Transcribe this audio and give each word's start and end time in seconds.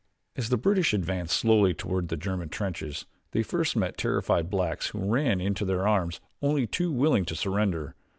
As 0.35 0.49
the 0.49 0.57
British 0.57 0.95
advanced 0.95 1.37
slowly 1.37 1.75
toward 1.75 2.07
the 2.07 2.17
German 2.17 2.49
trenches, 2.49 3.05
they 3.33 3.43
first 3.43 3.75
met 3.75 3.99
terrified 3.99 4.49
blacks 4.49 4.87
who 4.87 5.13
ran 5.13 5.39
into 5.39 5.63
their 5.63 5.87
arms 5.87 6.19
only 6.41 6.65
too 6.65 6.91
willing 6.91 7.23
to 7.25 7.35
surrender. 7.35 7.93